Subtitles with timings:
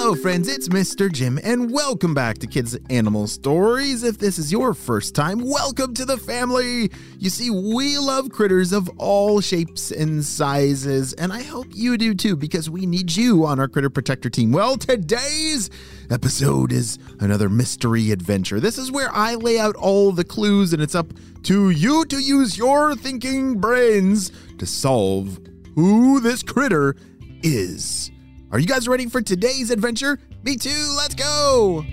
[0.00, 1.12] Hello, friends, it's Mr.
[1.12, 4.02] Jim, and welcome back to Kids Animal Stories.
[4.02, 6.90] If this is your first time, welcome to the family.
[7.18, 12.14] You see, we love critters of all shapes and sizes, and I hope you do
[12.14, 14.52] too, because we need you on our Critter Protector team.
[14.52, 15.68] Well, today's
[16.10, 18.58] episode is another mystery adventure.
[18.58, 22.18] This is where I lay out all the clues, and it's up to you to
[22.18, 25.38] use your thinking brains to solve
[25.74, 26.96] who this critter
[27.42, 28.10] is.
[28.52, 30.18] Are you guys ready for today's adventure?
[30.42, 31.84] Me too, let's go!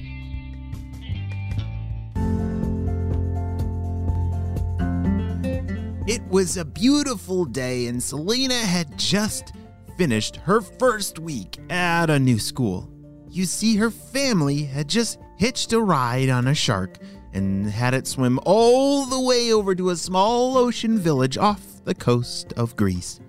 [6.08, 9.52] It was a beautiful day, and Selena had just
[9.98, 12.90] finished her first week at a new school.
[13.30, 16.98] You see, her family had just hitched a ride on a shark
[17.34, 21.94] and had it swim all the way over to a small ocean village off the
[21.94, 23.20] coast of Greece.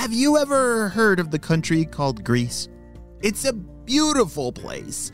[0.00, 2.70] Have you ever heard of the country called Greece?
[3.20, 5.12] It's a beautiful place,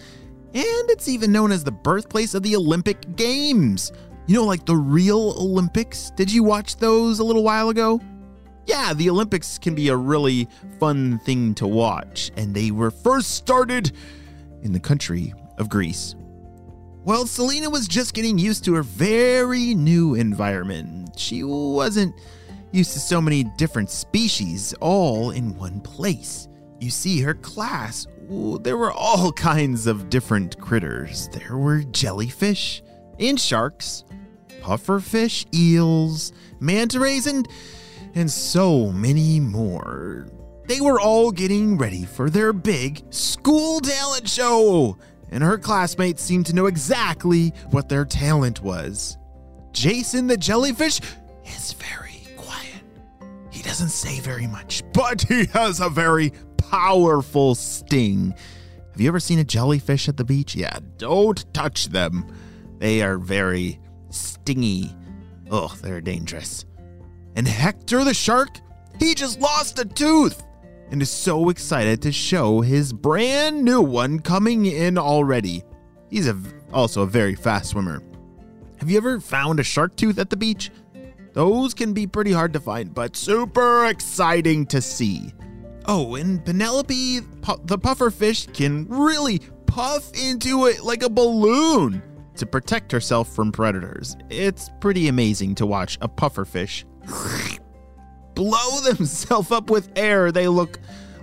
[0.55, 3.91] and it's even known as the birthplace of the Olympic Games.
[4.29, 6.11] You know, like the real Olympics?
[6.11, 8.01] Did you watch those a little while ago?
[8.67, 10.47] Yeah, the Olympics can be a really
[10.79, 13.91] fun thing to watch, and they were first started
[14.63, 16.15] in the country of Greece.
[17.03, 21.19] Well, Selena was just getting used to her very new environment.
[21.19, 22.15] She wasn't
[22.73, 26.49] used to so many different species all in one place.
[26.81, 28.07] You see, her class,
[28.61, 31.29] there were all kinds of different critters.
[31.29, 32.83] There were jellyfish
[33.19, 34.05] and sharks,
[34.61, 37.49] pufferfish, eels, manta rays, and,
[38.15, 40.29] and so many more.
[40.67, 44.99] They were all getting ready for their big school talent show,
[45.31, 49.17] and her classmates seemed to know exactly what their talent was.
[49.73, 51.01] Jason the jellyfish
[51.45, 52.06] is very
[53.77, 58.35] doesn't say very much, but he has a very powerful sting.
[58.91, 60.55] Have you ever seen a jellyfish at the beach?
[60.55, 62.27] Yeah, don't touch them.
[62.79, 63.79] They are very
[64.09, 64.97] stingy.
[65.51, 66.65] Oh, they're dangerous.
[67.35, 68.49] And Hector the shark,
[68.99, 70.43] he just lost a tooth
[70.91, 75.63] and is so excited to show his brand new one coming in already.
[76.09, 76.43] He's a,
[76.73, 78.03] also a very fast swimmer.
[78.79, 80.71] Have you ever found a shark tooth at the beach?
[81.37, 85.35] Those can be pretty hard to find, but super exciting to see.
[85.85, 92.03] Oh, and Penelope the pufferfish can really puff into it like a balloon
[92.37, 94.17] to protect herself from predators.
[94.31, 96.85] It's pretty amazing to watch a pufferfish
[98.35, 100.33] blow themselves up with air.
[100.33, 100.79] They look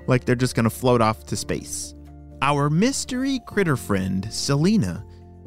[0.06, 1.96] like they're just going to float off to space.
[2.44, 5.04] Our mystery critter friend, Selena,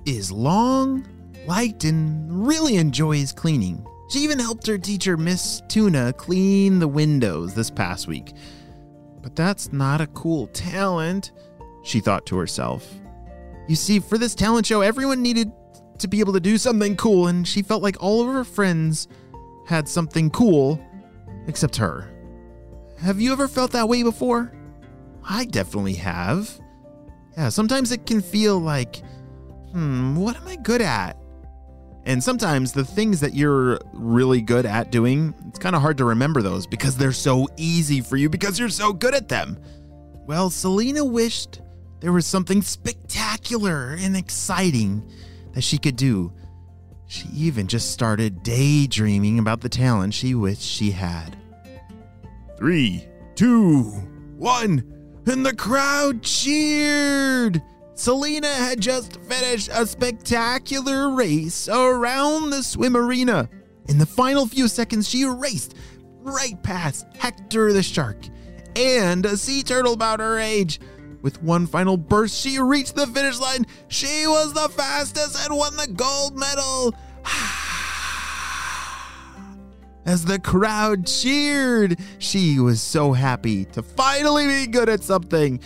[0.06, 1.06] is long,
[1.46, 3.86] liked, and really enjoys cleaning.
[4.08, 8.32] She even helped her teacher, Miss Tuna, clean the windows this past week.
[9.20, 11.32] But that's not a cool talent,
[11.82, 12.88] she thought to herself.
[13.68, 15.50] You see, for this talent show, everyone needed
[15.98, 19.08] to be able to do something cool, and she felt like all of her friends
[19.66, 20.80] had something cool
[21.48, 22.08] except her.
[22.98, 24.52] Have you ever felt that way before?
[25.28, 26.60] I definitely have.
[27.36, 29.02] Yeah, sometimes it can feel like,
[29.72, 31.16] hmm, what am I good at?
[32.06, 36.04] And sometimes the things that you're really good at doing, it's kind of hard to
[36.04, 39.58] remember those because they're so easy for you because you're so good at them.
[40.24, 41.60] Well, Selena wished
[41.98, 45.10] there was something spectacular and exciting
[45.52, 46.32] that she could do.
[47.08, 51.36] She even just started daydreaming about the talent she wished she had.
[52.56, 53.82] Three, two,
[54.36, 54.84] one,
[55.26, 57.60] and the crowd cheered!
[57.96, 63.48] Selena had just finished a spectacular race around the swim arena.
[63.88, 65.74] In the final few seconds, she raced
[66.20, 68.18] right past Hector the shark
[68.76, 70.78] and a sea turtle about her age.
[71.22, 73.66] With one final burst, she reached the finish line.
[73.88, 76.94] She was the fastest and won the gold medal.
[80.04, 85.60] As the crowd cheered, she was so happy to finally be good at something.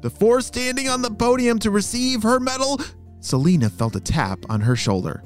[0.00, 2.80] Before standing on the podium to receive her medal,
[3.20, 5.22] Selena felt a tap on her shoulder.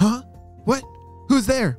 [0.00, 0.22] Huh?
[0.64, 0.82] What?
[1.28, 1.78] Who's there?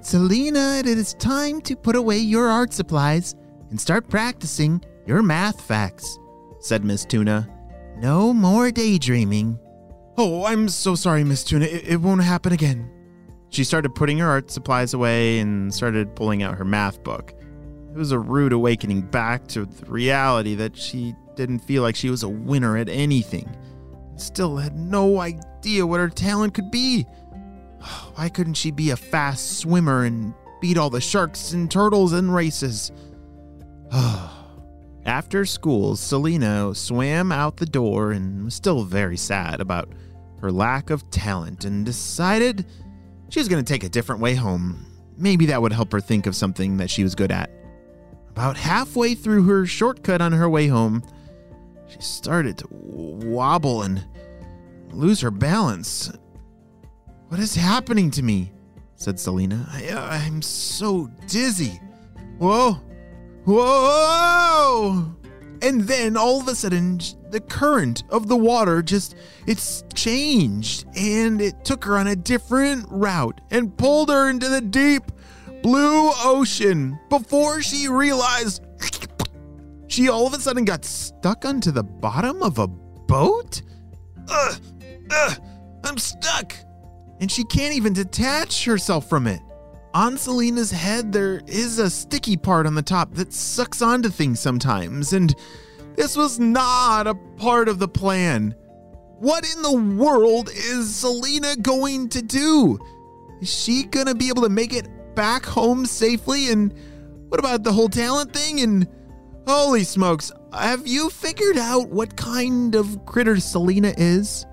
[0.00, 3.34] Selena, it is time to put away your art supplies.
[3.70, 6.18] and start practicing your math facts,
[6.60, 7.48] said Miss Tuna.
[7.98, 9.58] No more daydreaming.
[10.16, 11.64] Oh, I'm so sorry, Miss Tuna.
[11.66, 12.90] It, it won't happen again.
[13.50, 17.32] She started putting her art supplies away and started pulling out her math book.
[17.92, 22.10] It was a rude awakening back to the reality that she didn't feel like she
[22.10, 23.54] was a winner at anything.
[24.16, 27.02] Still had no idea what her talent could be.
[28.14, 32.30] Why couldn't she be a fast swimmer and beat all the sharks and turtles in
[32.30, 32.90] races?
[35.06, 39.88] After school, Selena swam out the door and was still very sad about
[40.40, 42.66] her lack of talent and decided
[43.28, 44.84] she was going to take a different way home.
[45.16, 47.50] Maybe that would help her think of something that she was good at.
[48.30, 51.02] About halfway through her shortcut on her way home,
[51.88, 54.04] she started to wobble and
[54.90, 56.12] lose her balance.
[57.28, 58.52] What is happening to me?
[58.96, 59.68] said Selena.
[59.70, 61.80] I, uh, am so dizzy.
[62.38, 62.80] Whoa!
[63.44, 65.16] Whoa!
[65.62, 67.00] And then all of a sudden,
[67.30, 69.14] the current of the water just
[69.46, 74.60] it's changed and it took her on a different route and pulled her into the
[74.60, 75.04] deep
[75.62, 78.65] blue ocean before she realized
[79.96, 83.62] she all of a sudden got stuck onto the bottom of a boat?
[84.28, 84.60] Ugh,
[85.10, 85.40] ugh,
[85.84, 86.54] I'm stuck.
[87.18, 89.40] And she can't even detach herself from it.
[89.94, 94.38] On Selena's head, there is a sticky part on the top that sucks onto things
[94.38, 95.34] sometimes, and
[95.94, 98.54] this was not a part of the plan.
[99.18, 102.78] What in the world is Selena going to do?
[103.40, 106.50] Is she gonna be able to make it back home safely?
[106.50, 106.74] And
[107.28, 108.60] what about the whole talent thing?
[108.60, 108.86] And
[109.46, 114.46] holy smokes, have you figured out what kind of critter Selena is?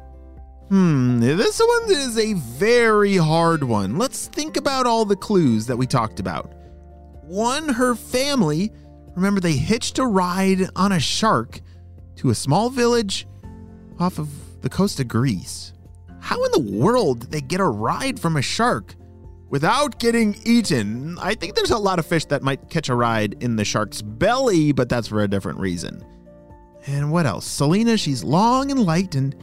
[0.70, 3.98] Hmm, this one is a very hard one.
[3.98, 6.54] Let's think about all the clues that we talked about.
[7.24, 8.72] One, her family.
[9.16, 11.62] Remember, they hitched a ride on a shark
[12.16, 13.28] to a small village
[14.00, 14.30] off of
[14.62, 15.74] the coast of Greece.
[16.20, 18.96] How in the world did they get a ride from a shark
[19.54, 21.16] without getting eaten?
[21.20, 24.02] I think there's a lot of fish that might catch a ride in the shark's
[24.02, 26.04] belly, but that's for a different reason.
[26.88, 27.46] And what else?
[27.46, 29.36] Selena, she's long and light and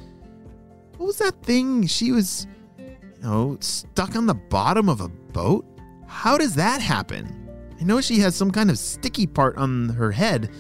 [0.97, 1.87] what was that thing?
[1.87, 5.65] She was, you know, stuck on the bottom of a boat?
[6.09, 7.49] How does that happen?
[7.81, 10.51] I know she has some kind of sticky part on her head,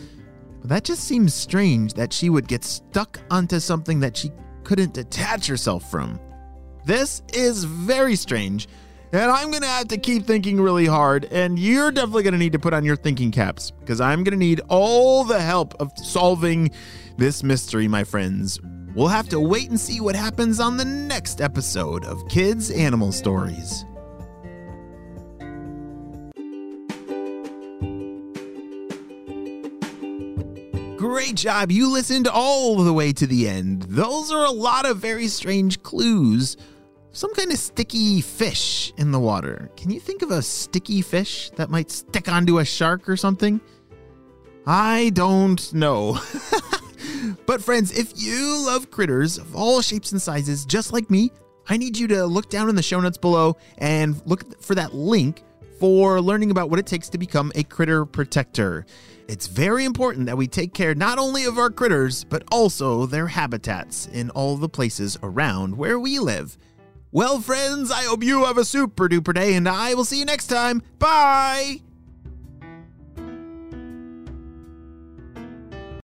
[0.60, 4.30] but that just seems strange that she would get stuck onto something that she
[4.62, 6.20] couldn't detach herself from.
[6.86, 8.68] This is very strange,
[9.12, 12.58] and I'm gonna have to keep thinking really hard, and you're definitely gonna need to
[12.58, 16.70] put on your thinking caps because I'm gonna need all the help of solving
[17.16, 18.60] this mystery, my friends.
[18.94, 23.12] We'll have to wait and see what happens on the next episode of Kids Animal
[23.12, 23.84] Stories.
[30.96, 31.70] Great job.
[31.72, 33.82] You listened all the way to the end.
[33.82, 36.56] Those are a lot of very strange clues.
[37.12, 39.70] Some kind of sticky fish in the water.
[39.76, 43.60] Can you think of a sticky fish that might stick onto a shark or something?
[44.66, 46.18] I don't know.
[47.46, 51.30] But, friends, if you love critters of all shapes and sizes, just like me,
[51.68, 54.94] I need you to look down in the show notes below and look for that
[54.94, 55.42] link
[55.78, 58.86] for learning about what it takes to become a critter protector.
[59.28, 63.26] It's very important that we take care not only of our critters, but also their
[63.26, 66.56] habitats in all the places around where we live.
[67.12, 70.24] Well, friends, I hope you have a super duper day, and I will see you
[70.24, 70.82] next time.
[70.98, 71.80] Bye!